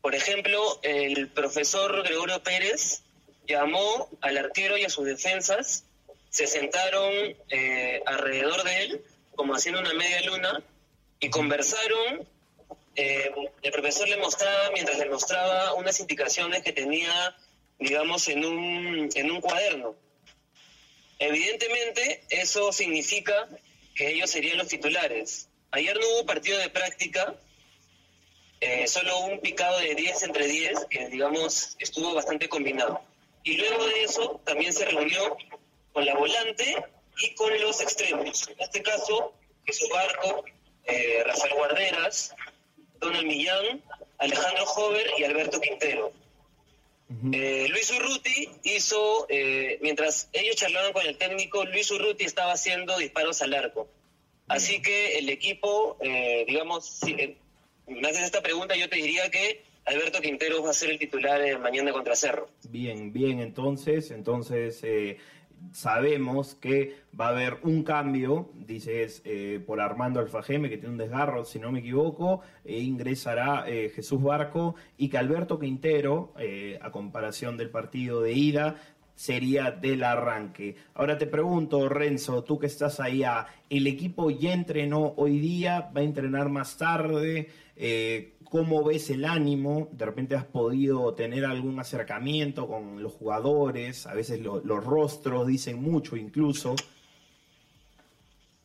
Por 0.00 0.14
ejemplo, 0.14 0.78
el 0.82 1.28
profesor 1.28 2.04
Gregorio 2.04 2.42
Pérez 2.42 3.02
llamó 3.50 4.08
al 4.20 4.38
arquero 4.38 4.78
y 4.78 4.84
a 4.84 4.88
sus 4.88 5.04
defensas, 5.04 5.84
se 6.30 6.46
sentaron 6.46 7.12
eh, 7.50 8.02
alrededor 8.06 8.62
de 8.62 8.82
él, 8.84 9.04
como 9.34 9.54
haciendo 9.54 9.80
una 9.80 9.92
media 9.94 10.22
luna, 10.22 10.62
y 11.18 11.28
conversaron. 11.28 12.26
Eh, 12.94 13.30
el 13.62 13.72
profesor 13.72 14.08
le 14.08 14.16
mostraba, 14.16 14.70
mientras 14.72 14.98
le 14.98 15.08
mostraba 15.08 15.74
unas 15.74 15.98
indicaciones 16.00 16.62
que 16.62 16.72
tenía, 16.72 17.36
digamos, 17.78 18.28
en 18.28 18.44
un, 18.44 19.10
en 19.14 19.30
un 19.30 19.40
cuaderno. 19.40 19.96
Evidentemente, 21.18 22.24
eso 22.30 22.72
significa 22.72 23.48
que 23.94 24.12
ellos 24.12 24.30
serían 24.30 24.58
los 24.58 24.68
titulares. 24.68 25.48
Ayer 25.72 25.98
no 25.98 26.06
hubo 26.14 26.26
partido 26.26 26.58
de 26.58 26.70
práctica, 26.70 27.34
eh, 28.60 28.86
solo 28.86 29.18
un 29.20 29.40
picado 29.40 29.78
de 29.80 29.94
10 29.94 30.22
entre 30.22 30.46
10, 30.46 30.86
que 30.88 31.08
digamos 31.08 31.76
estuvo 31.78 32.14
bastante 32.14 32.48
combinado. 32.48 33.02
Y 33.42 33.56
luego 33.56 33.86
de 33.86 34.02
eso 34.04 34.40
también 34.44 34.72
se 34.72 34.84
reunió 34.86 35.36
con 35.92 36.04
la 36.04 36.14
volante 36.14 36.84
y 37.22 37.34
con 37.34 37.58
los 37.60 37.80
extremos. 37.80 38.48
En 38.48 38.60
este 38.60 38.82
caso, 38.82 39.34
Jesús 39.64 39.88
Barco, 39.88 40.44
eh, 40.84 41.22
Rafael 41.24 41.54
Guarderas, 41.54 42.34
Donald 42.98 43.26
Millán, 43.26 43.82
Alejandro 44.18 44.66
Jover 44.66 45.10
y 45.18 45.24
Alberto 45.24 45.60
Quintero. 45.60 46.12
Eh, 47.32 47.66
Luis 47.68 47.90
Urruti 47.90 48.48
hizo, 48.62 49.26
eh, 49.28 49.78
mientras 49.82 50.28
ellos 50.32 50.54
charlaban 50.54 50.92
con 50.92 51.04
el 51.04 51.16
técnico, 51.16 51.64
Luis 51.64 51.90
Urruti 51.90 52.24
estaba 52.24 52.52
haciendo 52.52 52.96
disparos 52.98 53.42
al 53.42 53.52
arco. 53.54 53.88
Así 54.46 54.80
que 54.80 55.18
el 55.18 55.28
equipo, 55.28 55.96
eh, 56.00 56.44
digamos, 56.46 56.86
si 56.86 57.36
me 57.86 58.08
haces 58.08 58.22
esta 58.22 58.42
pregunta, 58.42 58.76
yo 58.76 58.88
te 58.88 58.96
diría 58.96 59.28
que 59.28 59.64
Alberto 59.86 60.20
Quintero 60.20 60.62
va 60.62 60.70
a 60.70 60.74
ser 60.74 60.90
el 60.90 60.98
titular 60.98 61.58
mañana 61.58 61.92
contra 61.92 62.14
Cerro. 62.14 62.48
Bien, 62.68 63.12
bien, 63.12 63.40
entonces, 63.40 64.10
entonces 64.10 64.84
sabemos 65.72 66.54
que 66.54 66.96
va 67.18 67.26
a 67.26 67.30
haber 67.30 67.58
un 67.62 67.82
cambio, 67.82 68.50
dices, 68.54 69.22
eh, 69.24 69.62
por 69.64 69.80
Armando 69.80 70.20
Alfajeme, 70.20 70.68
que 70.68 70.78
tiene 70.78 70.92
un 70.92 70.98
desgarro, 70.98 71.44
si 71.44 71.58
no 71.58 71.70
me 71.70 71.80
equivoco, 71.80 72.40
e 72.64 72.80
ingresará 72.80 73.64
eh, 73.68 73.90
Jesús 73.94 74.22
Barco 74.22 74.74
y 74.96 75.08
que 75.08 75.18
Alberto 75.18 75.58
Quintero, 75.58 76.32
eh, 76.38 76.78
a 76.80 76.90
comparación 76.90 77.56
del 77.56 77.70
partido 77.70 78.20
de 78.20 78.32
ida, 78.32 78.76
sería 79.14 79.70
del 79.70 80.02
arranque. 80.02 80.76
Ahora 80.94 81.18
te 81.18 81.26
pregunto, 81.26 81.88
Renzo, 81.90 82.42
tú 82.42 82.58
que 82.58 82.66
estás 82.66 83.00
ahí, 83.00 83.22
¿el 83.68 83.86
equipo 83.86 84.30
ya 84.30 84.54
entrenó 84.54 85.12
hoy 85.16 85.38
día? 85.38 85.90
¿Va 85.94 86.00
a 86.00 86.04
entrenar 86.04 86.48
más 86.48 86.78
tarde? 86.78 87.48
¿Cómo 88.50 88.82
ves 88.82 89.10
el 89.10 89.24
ánimo? 89.24 89.88
¿De 89.92 90.04
repente 90.04 90.34
has 90.34 90.44
podido 90.44 91.14
tener 91.14 91.44
algún 91.44 91.78
acercamiento 91.78 92.66
con 92.66 93.00
los 93.00 93.12
jugadores? 93.12 94.08
A 94.08 94.14
veces 94.14 94.40
los 94.40 94.84
rostros 94.84 95.46
dicen 95.46 95.80
mucho 95.80 96.16
incluso. 96.16 96.74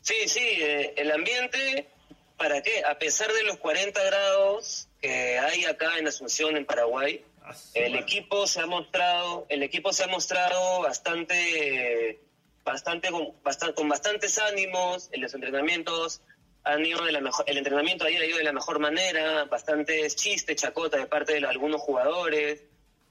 Sí, 0.02 0.16
sí, 0.26 0.40
eh, 0.40 0.96
el 0.98 1.12
ambiente, 1.12 1.88
¿para 2.36 2.64
qué? 2.64 2.84
A 2.84 2.98
pesar 2.98 3.32
de 3.32 3.44
los 3.44 3.58
40 3.58 4.04
grados 4.04 4.88
que 5.00 5.38
hay 5.38 5.66
acá 5.66 6.00
en 6.00 6.08
Asunción, 6.08 6.58
en 6.58 6.66
Paraguay, 6.66 7.24
ah, 7.44 7.54
el 7.76 7.96
equipo 7.96 8.48
se 8.48 8.62
ha 8.62 8.66
mostrado, 8.66 9.46
el 9.50 9.62
equipo 9.62 9.94
se 9.94 10.06
ha 10.06 10.08
mostrado 10.08 10.82
bastante, 10.82 12.22
bastante, 12.64 13.12
con, 13.12 13.34
bastante, 13.44 13.76
con 13.76 13.88
bastantes 13.88 14.40
ánimos 14.40 15.10
en 15.12 15.22
los 15.22 15.36
entrenamientos 15.36 16.22
han 16.66 16.84
ido 16.84 17.06
de 17.06 17.12
la 17.12 17.22
mejor, 17.22 17.46
el 17.48 17.58
entrenamiento 17.58 18.06
ayer 18.06 18.22
ha 18.22 18.26
ido 18.26 18.38
de 18.38 18.44
la 18.44 18.52
mejor 18.52 18.80
manera, 18.80 19.46
bastantes 19.46 20.16
chistes, 20.16 20.56
chacota 20.56 20.98
de 20.98 21.06
parte 21.06 21.40
de 21.40 21.48
algunos 21.48 21.80
jugadores. 21.80 22.64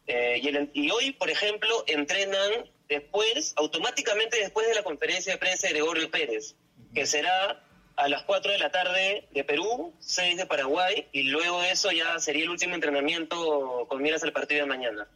Eh, 0.07 0.69
y, 0.75 0.91
hoy, 0.91 1.13
por 1.13 1.31
ejemplo, 1.31 1.85
entrenan 1.87 2.69
después, 2.89 3.55
automáticamente 3.57 4.39
después 4.39 4.67
de 4.67 4.75
la 4.75 4.83
conferencia 4.83 5.33
de 5.33 5.39
prensa 5.39 5.69
de 5.69 5.75
Gregorio 5.75 6.11
Pérez, 6.11 6.57
que 6.95 7.07
será 7.07 7.65
a 7.97 8.09
las 8.09 8.25
4 8.25 8.53
de 8.53 8.59
la 8.59 8.71
tarde 8.71 9.29
de 9.31 9.45
Perú, 9.45 9.95
6 10.01 10.37
de 10.37 10.47
Paraguay, 10.47 11.07
y 11.13 11.23
luego 11.23 11.63
eso 11.63 11.93
ya 11.93 12.19
sería 12.19 12.43
el 12.43 12.51
último 12.51 12.75
entrenamiento 12.75 13.87
con 13.89 14.03
miras 14.03 14.25
al 14.25 14.33
partido 14.33 14.63
de 14.63 14.67
mañana. 14.67 15.09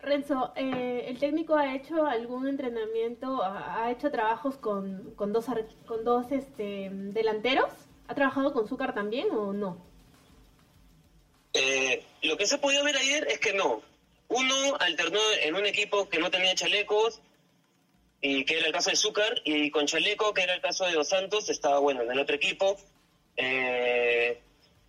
Renzo, 0.00 0.52
eh, 0.54 1.06
¿el 1.08 1.18
técnico 1.18 1.56
ha 1.56 1.74
hecho 1.74 2.06
algún 2.06 2.46
entrenamiento, 2.46 3.42
ha 3.42 3.90
hecho 3.90 4.10
trabajos 4.10 4.56
con, 4.56 5.14
con 5.16 5.32
dos, 5.32 5.46
con 5.86 6.04
dos 6.04 6.30
este, 6.30 6.88
delanteros? 6.92 7.70
¿Ha 8.06 8.14
trabajado 8.14 8.52
con 8.52 8.68
Zúcar 8.68 8.94
también 8.94 9.28
o 9.32 9.52
no? 9.52 9.84
Eh, 11.52 12.04
lo 12.22 12.36
que 12.36 12.46
se 12.46 12.54
ha 12.54 12.60
podido 12.60 12.84
ver 12.84 12.96
ayer 12.96 13.26
es 13.28 13.40
que 13.40 13.52
no. 13.52 13.82
Uno 14.28 14.76
alternó 14.78 15.20
en 15.42 15.56
un 15.56 15.66
equipo 15.66 16.08
que 16.08 16.18
no 16.18 16.30
tenía 16.30 16.54
chalecos, 16.54 17.20
y 18.20 18.44
que 18.44 18.58
era 18.58 18.66
el 18.66 18.72
caso 18.72 18.90
de 18.90 18.96
Zúcar, 18.96 19.40
y 19.44 19.70
con 19.70 19.86
chaleco, 19.86 20.32
que 20.34 20.42
era 20.42 20.54
el 20.54 20.60
caso 20.60 20.84
de 20.84 20.92
Dos 20.92 21.08
Santos, 21.08 21.48
estaba 21.50 21.78
bueno 21.78 22.02
en 22.02 22.10
el 22.10 22.18
otro 22.18 22.36
equipo. 22.36 22.76
Eh, 23.36 24.40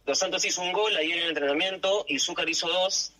Dos 0.06 0.18
Santos 0.18 0.44
hizo 0.46 0.62
un 0.62 0.74
gol 0.74 0.96
ayer 0.96 1.18
en 1.18 1.24
el 1.24 1.30
entrenamiento 1.30 2.06
y 2.08 2.20
Zúcar 2.20 2.50
hizo 2.50 2.68
dos. 2.68 3.14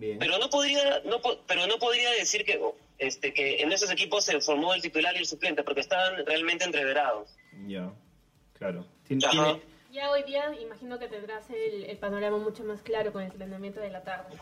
Pero 0.00 0.38
no 0.38 0.48
podría, 0.50 1.00
no, 1.04 1.20
pero 1.46 1.66
no 1.66 1.78
podría 1.78 2.10
decir 2.12 2.44
que, 2.44 2.60
este, 2.98 3.32
que 3.32 3.62
en 3.62 3.72
esos 3.72 3.90
equipos 3.90 4.24
se 4.24 4.40
formó 4.40 4.74
el 4.74 4.82
titular 4.82 5.14
y 5.16 5.18
el 5.18 5.26
suplente, 5.26 5.62
porque 5.62 5.80
estaban 5.80 6.24
realmente 6.26 6.64
entreverados. 6.64 7.36
Ya, 7.66 7.92
claro. 8.54 8.86
Ya 9.90 10.10
hoy 10.10 10.22
día 10.24 10.54
imagino 10.60 10.98
que 10.98 11.08
tendrás 11.08 11.48
el, 11.50 11.96
panorama 11.96 12.38
mucho 12.38 12.62
más 12.64 12.82
claro 12.82 13.12
con 13.12 13.22
el 13.22 13.30
entrenamiento 13.30 13.80
de 13.80 13.90
la 13.90 14.02
tarde. 14.02 14.36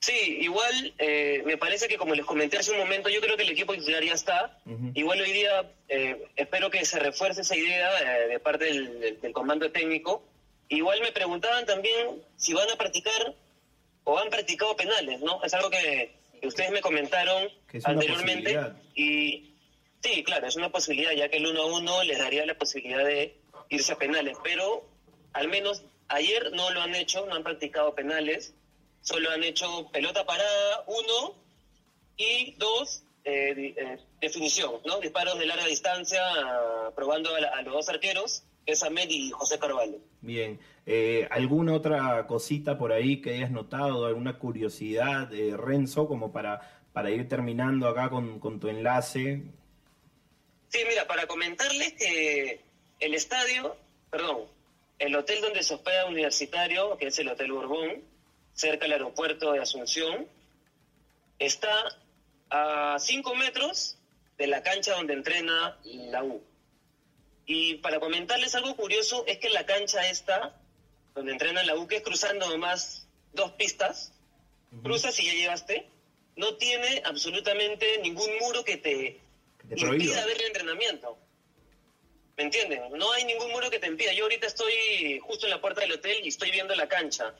Sí, 0.00 0.38
igual 0.40 0.94
eh, 0.98 1.42
me 1.44 1.56
parece 1.56 1.88
que 1.88 1.96
como 1.96 2.14
les 2.14 2.24
comenté 2.24 2.58
hace 2.58 2.70
un 2.70 2.78
momento, 2.78 3.08
yo 3.08 3.20
creo 3.20 3.36
que 3.36 3.42
el 3.42 3.50
equipo 3.50 3.72
titular 3.72 4.04
ya 4.04 4.12
está. 4.12 4.58
Igual 4.94 5.20
hoy 5.20 5.32
día 5.32 5.72
eh, 5.88 6.28
espero 6.36 6.70
que 6.70 6.84
se 6.84 6.98
refuerce 6.98 7.40
esa 7.40 7.56
idea 7.56 7.90
eh, 7.98 8.28
de 8.28 8.38
parte 8.38 8.66
del, 8.66 9.20
del, 9.20 9.32
comando 9.32 9.70
técnico. 9.72 10.22
Igual 10.68 11.00
me 11.00 11.10
preguntaban 11.10 11.66
también 11.66 12.22
si 12.36 12.52
van 12.52 12.70
a 12.70 12.76
practicar 12.76 13.34
o 14.08 14.18
han 14.18 14.30
practicado 14.30 14.74
penales, 14.74 15.20
¿no? 15.20 15.42
Es 15.44 15.52
algo 15.52 15.68
que, 15.68 16.16
ustedes 16.42 16.70
me 16.70 16.80
comentaron 16.80 17.48
anteriormente. 17.84 18.58
Y 18.94 19.54
sí, 20.02 20.24
claro, 20.24 20.46
es 20.46 20.56
una 20.56 20.70
posibilidad, 20.70 21.12
ya 21.12 21.28
que 21.28 21.36
el 21.36 21.46
1 21.46 21.60
a 21.60 21.66
1 21.66 22.04
les 22.04 22.18
daría 22.18 22.46
la 22.46 22.56
posibilidad 22.56 23.04
de 23.04 23.36
irse 23.68 23.92
a 23.92 23.98
penales. 23.98 24.38
Pero 24.42 24.88
al 25.34 25.48
menos 25.48 25.84
ayer 26.08 26.52
no 26.52 26.70
lo 26.70 26.80
han 26.80 26.94
hecho, 26.94 27.26
no 27.26 27.34
han 27.34 27.42
practicado 27.42 27.94
penales 27.94 28.54
solo 29.00 29.30
han 29.30 29.42
hecho 29.42 29.88
pelota 29.90 30.24
parada, 30.26 30.84
uno, 30.86 31.34
y 32.16 32.54
dos, 32.58 33.04
eh, 33.24 33.74
eh, 33.76 33.98
definición, 34.20 34.80
¿no? 34.84 35.00
Disparos 35.00 35.38
de 35.38 35.46
larga 35.46 35.66
distancia, 35.66 36.22
probando 36.94 37.34
a, 37.34 37.62
los 37.62 37.74
dos 37.74 37.88
arqueros, 37.88 38.42
que 38.42 38.47
es 38.68 38.82
Ahmed 38.82 39.08
y 39.08 39.30
José 39.30 39.58
Carvalho. 39.58 39.98
Bien, 40.20 40.60
eh, 40.84 41.26
¿alguna 41.30 41.72
otra 41.72 42.26
cosita 42.26 42.76
por 42.76 42.92
ahí 42.92 43.22
que 43.22 43.34
hayas 43.34 43.50
notado, 43.50 44.04
alguna 44.04 44.38
curiosidad, 44.38 45.26
de 45.26 45.56
Renzo, 45.56 46.06
como 46.06 46.32
para, 46.32 46.82
para 46.92 47.10
ir 47.10 47.26
terminando 47.28 47.88
acá 47.88 48.10
con, 48.10 48.38
con 48.38 48.60
tu 48.60 48.68
enlace? 48.68 49.42
Sí, 50.68 50.78
mira, 50.86 51.06
para 51.06 51.26
comentarles 51.26 51.94
que 51.94 52.60
el 53.00 53.14
estadio, 53.14 53.74
perdón, 54.10 54.42
el 54.98 55.16
hotel 55.16 55.40
donde 55.40 55.62
se 55.62 55.72
hospeda 55.72 56.04
Universitario, 56.04 56.98
que 56.98 57.06
es 57.06 57.18
el 57.18 57.28
Hotel 57.28 57.52
Borbón, 57.52 58.02
cerca 58.52 58.84
del 58.84 58.92
aeropuerto 58.92 59.52
de 59.52 59.60
Asunción, 59.60 60.26
está 61.38 61.72
a 62.50 62.98
5 62.98 63.34
metros 63.34 63.96
de 64.36 64.46
la 64.46 64.62
cancha 64.62 64.94
donde 64.94 65.14
entrena 65.14 65.78
la 65.84 66.22
U. 66.22 66.42
Y 67.48 67.76
para 67.76 67.98
comentarles 67.98 68.54
algo 68.54 68.76
curioso 68.76 69.24
es 69.26 69.38
que 69.38 69.48
la 69.48 69.64
cancha 69.64 70.06
esta, 70.10 70.54
donde 71.14 71.32
entrena 71.32 71.62
la 71.62 71.76
U, 71.76 71.88
que 71.88 71.96
es 71.96 72.02
cruzando 72.02 72.46
nomás 72.46 73.08
dos 73.32 73.52
pistas, 73.52 74.12
cruzas 74.82 75.18
y 75.18 75.24
ya 75.24 75.32
llegaste, 75.32 75.88
no 76.36 76.56
tiene 76.56 77.00
absolutamente 77.06 78.00
ningún 78.02 78.28
muro 78.38 78.62
que 78.64 78.76
te, 78.76 79.22
impida 79.70 80.26
ver 80.26 80.36
el 80.36 80.46
entrenamiento. 80.48 81.18
¿Me 82.36 82.44
entienden? 82.44 82.92
No 82.92 83.12
hay 83.12 83.24
ningún 83.24 83.50
muro 83.50 83.70
que 83.70 83.78
te 83.78 83.86
impida. 83.86 84.12
Yo 84.12 84.24
ahorita 84.24 84.46
estoy 84.46 85.18
justo 85.20 85.46
en 85.46 85.50
la 85.50 85.60
puerta 85.62 85.80
del 85.80 85.92
hotel 85.92 86.18
y 86.22 86.28
estoy 86.28 86.50
viendo 86.50 86.74
la 86.74 86.86
cancha. 86.86 87.34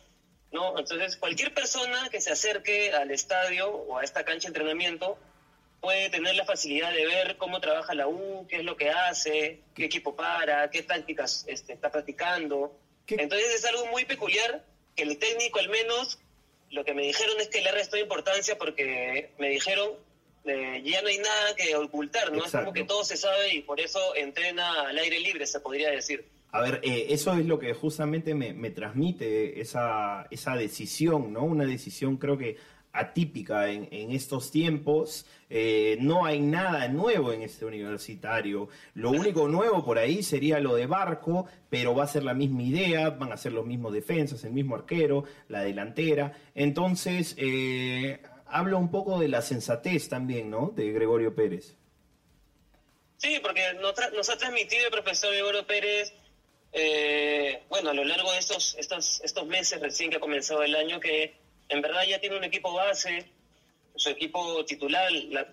¿no? 0.53 0.79
Entonces, 0.79 1.19
cualquier 1.19 1.53
persona 1.53 2.09
que 2.11 2.23
se 2.23 2.33
acerque 2.33 2.95
al 2.95 3.11
estadio 3.11 3.69
o 3.69 3.99
a 3.99 4.05
esta 4.05 4.25
cancha 4.25 4.49
de 4.49 4.59
entrenamiento 4.59 5.19
puede 5.81 6.11
tener 6.11 6.35
la 6.35 6.45
facilidad 6.45 6.93
de 6.93 7.07
ver 7.07 7.37
cómo 7.37 7.61
trabaja 7.61 7.95
la 7.95 8.09
U, 8.09 8.47
qué 8.49 8.57
es 8.57 8.65
lo 8.65 8.77
que 8.77 8.91
hace, 8.91 9.61
qué 9.75 9.85
equipo 9.85 10.17
para, 10.17 10.71
qué 10.71 10.83
tácticas 10.83 11.45
este, 11.49 11.73
está 11.73 11.91
practicando. 11.91 12.77
Entonces 13.07 13.55
es 13.55 13.65
algo 13.65 13.87
muy 13.87 14.05
peculiar 14.05 14.65
que 14.95 15.05
el 15.05 15.19
técnico 15.19 15.59
al 15.61 15.69
menos, 15.69 16.19
lo 16.71 16.85
que 16.85 16.95
me 16.95 17.03
dijeron 17.03 17.41
es 17.41 17.49
que 17.49 17.63
le 17.63 17.73
restó 17.73 17.97
importancia 17.97 18.59
porque 18.59 19.31
me 19.39 19.49
dijeron 19.49 19.91
eh, 20.45 20.83
ya 20.85 21.03
no 21.03 21.09
hay 21.09 21.19
nada 21.19 21.55
que 21.57 21.77
ocultar, 21.77 22.33
¿no? 22.33 22.45
Es 22.45 22.53
como 22.53 22.73
que 22.73 22.85
todo 22.85 23.05
se 23.05 23.17
sabe 23.17 23.55
y 23.55 23.63
por 23.63 23.81
eso 23.81 24.15
entrena 24.17 24.89
al 24.89 24.99
aire 24.99 25.21
libre, 25.21 25.47
se 25.47 25.61
podría 25.61 25.91
decir. 25.91 26.25
A 26.51 26.63
ver, 26.63 26.81
eh, 26.83 27.07
eso 27.11 27.35
es 27.35 27.45
lo 27.45 27.59
que 27.59 27.75
justamente 27.75 28.35
me, 28.35 28.71
transmite 28.71 29.61
esa, 29.61 30.27
esa 30.31 30.57
decisión, 30.57 31.33
¿no? 31.33 31.45
Una 31.45 31.67
decisión 31.67 32.17
creo 32.17 32.39
que 32.39 32.57
atípica 32.99 33.71
en, 33.71 34.13
estos 34.13 34.51
tiempos. 34.51 35.27
Eh, 35.51 35.97
no 36.01 36.25
hay 36.27 36.41
nada 36.41 36.89
nuevo 36.89 37.33
en 37.33 37.43
este 37.43 37.65
universitario. 37.65 38.69
Lo 38.95 39.11
único 39.11 39.49
nuevo 39.49 39.85
por 39.85 39.99
ahí 39.99 40.23
sería 40.23 40.59
lo 40.61 40.75
de 40.75 40.87
Barco, 40.87 41.47
pero 41.71 41.95
va 41.95 42.05
a 42.05 42.09
ser 42.09 42.25
la 42.25 42.35
misma 42.35 42.63
idea, 42.63 43.11
van 43.11 43.33
a 43.33 43.37
ser 43.37 43.53
los 43.53 43.67
mismos 43.67 43.93
defensas, 43.93 44.45
el 44.45 44.53
mismo 44.53 44.75
arquero, 44.75 45.25
la 45.49 45.63
delantera. 45.63 46.33
Entonces, 46.55 47.35
eh, 47.39 48.21
habla 48.47 48.77
un 48.77 48.91
poco 48.91 49.19
de 49.19 49.29
la 49.29 49.43
sensatez 49.43 50.09
también, 50.09 50.51
¿no? 50.51 50.73
De 50.75 50.93
Gregorio 50.93 51.35
Pérez. 51.35 51.75
Sí, 53.17 53.39
porque 53.43 53.63
nos, 53.81 54.29
ha 54.29 54.39
transmitido 54.39 54.85
el 54.87 54.93
profesor 54.93 55.33
Gregorio 55.33 55.67
Pérez 55.67 56.13
eh, 56.73 57.63
bueno, 57.69 57.91
a 57.91 57.95
lo 57.95 58.05
largo 58.05 58.31
de 58.33 58.39
estos, 58.39 58.77
estos, 58.79 59.21
estos 59.23 59.47
meses 59.47 59.81
recién 59.81 60.11
que 60.11 60.17
ha 60.17 60.21
comenzado 60.21 60.63
el 60.63 60.75
año, 60.75 61.01
que 61.01 61.35
en 61.69 61.83
verdad 61.83 62.03
ya 62.07 62.21
tiene 62.21 62.37
un 62.37 62.45
equipo 62.45 62.73
base, 62.73 63.31
su 63.95 64.11
equipo 64.11 64.65
titular, 64.65 65.11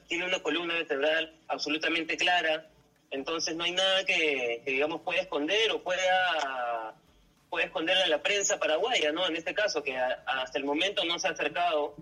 tiene 0.07 0.25
una 0.25 0.39
columna 0.39 0.75
vertebral 0.75 1.33
absolutamente 1.47 2.15
clara, 2.17 2.67
entonces 3.11 3.55
no 3.55 3.63
hay 3.63 3.71
nada 3.71 4.05
que, 4.05 4.61
digamos, 4.65 5.01
pueda 5.01 5.21
esconder 5.21 5.71
o 5.71 5.81
pueda, 5.81 6.93
pueda 7.49 7.65
esconder 7.65 7.97
a 7.97 8.07
la 8.07 8.21
prensa 8.21 8.59
paraguaya, 8.59 9.11
¿no? 9.11 9.27
En 9.27 9.35
este 9.35 9.53
caso, 9.53 9.83
que 9.83 9.97
hasta 9.97 10.57
el 10.57 10.65
momento 10.65 11.03
no 11.05 11.17
se 11.17 11.27
ha 11.27 11.31
acercado. 11.31 11.95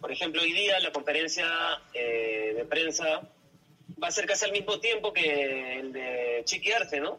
Por 0.00 0.12
ejemplo, 0.12 0.42
hoy 0.42 0.52
día 0.52 0.80
la 0.80 0.92
conferencia 0.92 1.46
eh, 1.92 2.54
de 2.56 2.64
prensa 2.64 3.20
va 4.02 4.08
a 4.08 4.12
ser 4.12 4.26
casi 4.26 4.44
al 4.44 4.52
mismo 4.52 4.78
tiempo 4.78 5.12
que 5.12 5.80
el 5.80 5.92
de 5.92 6.42
Chiqui 6.44 6.72
Arce, 6.72 7.00
¿no? 7.00 7.18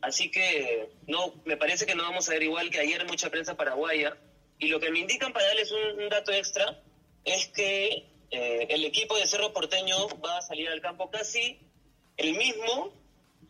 Así 0.00 0.30
que 0.30 0.88
no, 1.06 1.34
me 1.44 1.56
parece 1.56 1.86
que 1.86 1.94
no 1.94 2.02
vamos 2.02 2.28
a 2.28 2.32
ver 2.32 2.42
igual 2.42 2.70
que 2.70 2.80
ayer 2.80 3.04
mucha 3.06 3.30
prensa 3.30 3.56
paraguaya. 3.56 4.16
Y 4.62 4.68
lo 4.68 4.78
que 4.78 4.92
me 4.92 5.00
indican 5.00 5.32
para 5.32 5.46
darles 5.46 5.72
un, 5.72 6.08
dato 6.08 6.30
extra 6.30 6.80
es 7.24 7.48
que 7.48 8.06
eh, 8.30 8.66
el 8.70 8.84
equipo 8.84 9.16
de 9.16 9.26
Cerro 9.26 9.52
Porteño 9.52 9.96
va 10.24 10.38
a 10.38 10.42
salir 10.42 10.68
al 10.68 10.80
campo 10.80 11.10
casi 11.10 11.58
el 12.16 12.36
mismo, 12.36 12.92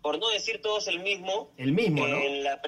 por 0.00 0.18
no 0.18 0.30
decir 0.30 0.62
todos 0.62 0.88
el 0.88 1.00
mismo. 1.00 1.52
El 1.58 1.72
mismo, 1.72 2.08
¿no? 2.08 2.16
En 2.16 2.42
la, 2.42 2.62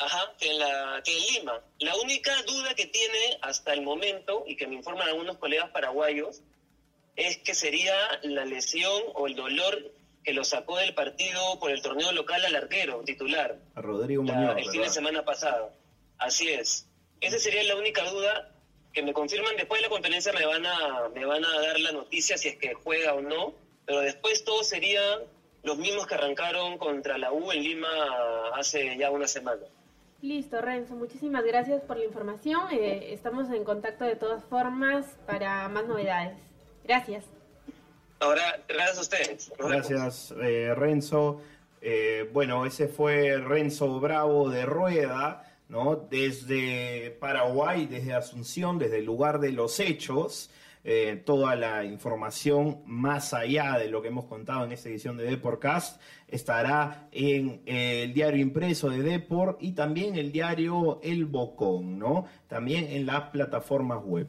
ajá, 0.00 0.34
en 0.40 0.58
la, 0.58 1.02
que 1.02 1.16
en 1.16 1.34
Lima. 1.34 1.62
La 1.78 1.96
única 1.96 2.30
duda 2.42 2.74
que 2.74 2.84
tiene 2.84 3.38
hasta 3.40 3.72
el 3.72 3.80
momento, 3.80 4.44
y 4.46 4.56
que 4.56 4.66
me 4.66 4.74
informan 4.74 5.08
algunos 5.08 5.38
colegas 5.38 5.70
paraguayos, 5.70 6.42
es 7.16 7.38
que 7.38 7.54
sería 7.54 7.96
la 8.22 8.44
lesión 8.44 9.02
o 9.14 9.26
el 9.28 9.34
dolor 9.34 9.94
que 10.24 10.34
lo 10.34 10.44
sacó 10.44 10.76
del 10.76 10.92
partido 10.92 11.58
por 11.58 11.70
el 11.70 11.80
torneo 11.80 12.12
local 12.12 12.44
al 12.44 12.54
arquero 12.54 13.02
titular. 13.02 13.58
A 13.74 13.80
Rodrigo 13.80 14.24
Muñoz. 14.24 14.58
El 14.58 14.68
fin 14.68 14.82
de 14.82 14.90
semana 14.90 15.24
pasado. 15.24 15.72
Así 16.18 16.48
es. 16.50 16.87
Esa 17.20 17.38
sería 17.38 17.62
la 17.64 17.76
única 17.76 18.04
duda 18.10 18.52
que 18.92 19.02
me 19.02 19.12
confirman 19.12 19.56
después 19.56 19.80
de 19.80 19.88
la 19.88 19.90
conferencia 19.90 20.32
me 20.32 20.46
van 20.46 20.64
a 20.66 21.08
me 21.14 21.24
van 21.24 21.44
a 21.44 21.60
dar 21.60 21.78
la 21.78 21.92
noticia 21.92 22.38
si 22.38 22.48
es 22.48 22.56
que 22.56 22.74
juega 22.74 23.14
o 23.14 23.20
no, 23.20 23.54
pero 23.86 24.00
después 24.00 24.44
todos 24.44 24.68
serían 24.68 25.20
los 25.62 25.78
mismos 25.78 26.06
que 26.06 26.14
arrancaron 26.14 26.78
contra 26.78 27.18
la 27.18 27.32
U 27.32 27.52
en 27.52 27.62
Lima 27.62 27.88
hace 28.54 28.96
ya 28.96 29.10
una 29.10 29.28
semana. 29.28 29.62
Listo, 30.20 30.60
Renzo, 30.60 30.94
muchísimas 30.96 31.44
gracias 31.44 31.82
por 31.82 31.96
la 31.96 32.04
información. 32.04 32.60
Eh, 32.72 33.12
estamos 33.12 33.50
en 33.50 33.62
contacto 33.62 34.04
de 34.04 34.16
todas 34.16 34.42
formas 34.44 35.06
para 35.26 35.68
más 35.68 35.86
novedades. 35.86 36.36
Gracias. 36.84 37.24
Ahora, 38.18 38.64
gracias 38.66 38.98
a 38.98 39.00
ustedes. 39.00 39.52
gracias, 39.58 40.34
eh, 40.42 40.74
Renzo. 40.74 41.40
Eh, 41.80 42.28
bueno, 42.32 42.66
ese 42.66 42.88
fue 42.88 43.38
Renzo 43.38 44.00
Bravo 44.00 44.50
de 44.50 44.66
Rueda, 44.66 45.47
¿no? 45.68 45.96
Desde 45.96 47.16
Paraguay, 47.20 47.86
desde 47.86 48.14
Asunción, 48.14 48.78
desde 48.78 48.98
el 48.98 49.04
lugar 49.04 49.40
de 49.40 49.52
los 49.52 49.80
hechos. 49.80 50.50
Eh, 50.84 51.20
toda 51.26 51.56
la 51.56 51.84
información 51.84 52.82
más 52.86 53.34
allá 53.34 53.78
de 53.78 53.88
lo 53.88 54.00
que 54.00 54.08
hemos 54.08 54.26
contado 54.26 54.64
en 54.64 54.72
esta 54.72 54.88
edición 54.88 55.16
de 55.16 55.24
Deporcast 55.24 56.00
estará 56.28 57.08
en 57.10 57.62
el 57.66 58.14
diario 58.14 58.40
impreso 58.40 58.88
de 58.88 59.02
Deport 59.02 59.58
y 59.60 59.72
también 59.72 60.16
el 60.16 60.30
diario 60.32 61.00
El 61.02 61.26
Bocón, 61.26 61.98
¿no? 61.98 62.26
También 62.46 62.86
en 62.90 63.06
las 63.06 63.30
plataformas 63.30 64.02
web. 64.04 64.28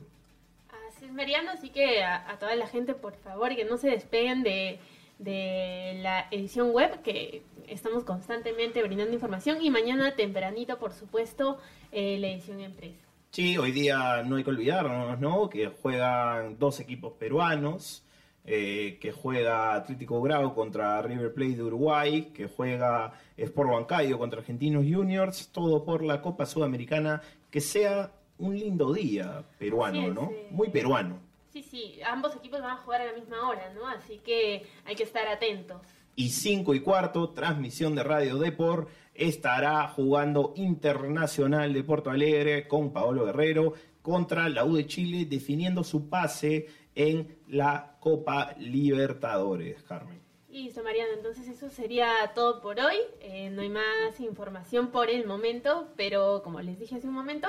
Mariano, 1.11 1.51
así 1.51 1.69
que 1.69 2.03
a, 2.03 2.37
toda 2.39 2.55
la 2.55 2.67
gente, 2.67 2.93
por 2.93 3.15
favor, 3.15 3.55
que 3.55 3.65
no 3.65 3.77
se 3.77 3.89
despeguen 3.89 4.43
de, 4.43 4.79
la 5.19 6.27
edición 6.31 6.71
web, 6.71 7.01
que 7.01 7.43
estamos 7.67 8.03
constantemente 8.03 8.81
brindando 8.81 9.13
información, 9.13 9.57
y 9.61 9.69
mañana 9.69 10.15
tempranito, 10.15 10.79
por 10.79 10.93
supuesto, 10.93 11.57
eh, 11.91 12.17
la 12.19 12.29
edición 12.29 12.59
empresa. 12.61 13.05
Sí, 13.31 13.57
hoy 13.57 13.71
día 13.71 14.23
no 14.25 14.37
hay 14.37 14.43
que 14.43 14.49
olvidarnos, 14.49 15.19
¿no? 15.19 15.49
Que 15.49 15.67
juegan 15.67 16.57
dos 16.57 16.79
equipos 16.79 17.13
peruanos, 17.13 18.03
eh, 18.45 18.97
que 18.99 19.11
juega 19.11 19.75
Atlético 19.75 20.21
Grau 20.21 20.55
contra 20.55 20.99
River 21.03 21.33
Plate 21.33 21.57
de 21.57 21.63
Uruguay, 21.63 22.31
que 22.33 22.47
juega 22.47 23.13
Sport 23.37 23.69
Bancayo 23.69 24.17
contra 24.17 24.39
Argentinos 24.39 24.85
Juniors, 24.89 25.49
todo 25.51 25.83
por 25.83 26.03
la 26.03 26.21
Copa 26.21 26.47
Sudamericana, 26.47 27.21
que 27.51 27.61
sea 27.61 28.11
un 28.39 28.57
lindo 28.57 28.93
día 28.93 29.43
peruano, 29.59 30.11
¿no? 30.11 30.31
Muy 30.49 30.69
peruano. 30.69 31.28
Sí, 31.51 31.63
sí, 31.63 31.99
ambos 32.05 32.35
equipos 32.35 32.61
van 32.61 32.71
a 32.71 32.77
jugar 32.77 33.01
a 33.01 33.05
la 33.05 33.13
misma 33.13 33.49
hora, 33.49 33.73
¿no? 33.73 33.87
Así 33.87 34.19
que 34.19 34.67
hay 34.85 34.95
que 34.95 35.03
estar 35.03 35.27
atentos. 35.27 35.81
Y 36.15 36.29
5 36.29 36.75
y 36.75 36.81
cuarto, 36.81 37.29
transmisión 37.29 37.95
de 37.95 38.03
Radio 38.03 38.37
Deport, 38.37 38.89
estará 39.15 39.87
jugando 39.87 40.53
Internacional 40.57 41.73
de 41.73 41.83
Porto 41.83 42.11
Alegre 42.11 42.67
con 42.67 42.93
Paolo 42.93 43.25
Guerrero, 43.25 43.73
contra 44.01 44.47
la 44.49 44.65
U 44.65 44.75
de 44.75 44.85
Chile, 44.85 45.25
definiendo 45.25 45.83
su 45.83 46.09
pase 46.09 46.67
en 46.93 47.39
la 47.47 47.95
Copa 47.99 48.53
Libertadores, 48.57 49.81
Carmen. 49.83 50.21
Listo, 50.49 50.83
Mariano. 50.83 51.13
Entonces 51.15 51.47
eso 51.47 51.69
sería 51.69 52.09
todo 52.35 52.61
por 52.61 52.79
hoy. 52.79 52.97
Eh, 53.21 53.49
no 53.49 53.61
hay 53.61 53.69
más 53.69 54.19
información 54.19 54.91
por 54.91 55.09
el 55.09 55.25
momento, 55.25 55.89
pero 55.95 56.41
como 56.43 56.61
les 56.61 56.79
dije 56.79 56.95
hace 56.95 57.07
un 57.07 57.13
momento, 57.13 57.47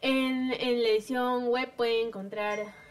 en, 0.00 0.52
en 0.52 0.82
la 0.82 0.88
edición 0.88 1.48
web 1.48 1.74
pueden 1.76 2.08
encontrar 2.08 2.83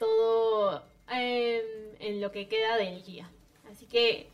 todo 0.00 0.82
en, 1.08 1.62
en 2.00 2.20
lo 2.20 2.32
que 2.32 2.48
queda 2.48 2.76
del 2.76 3.04
guía. 3.04 3.30
Así 3.70 3.86
que, 3.86 4.28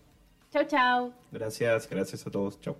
chao, 0.50 0.64
chao. 0.64 1.12
Gracias, 1.32 1.90
gracias 1.90 2.26
a 2.26 2.30
todos. 2.30 2.58
Chao. 2.60 2.76